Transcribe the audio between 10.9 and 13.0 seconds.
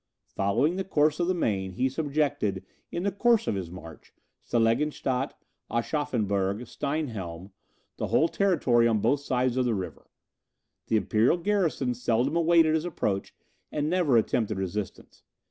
imperial garrisons seldom awaited his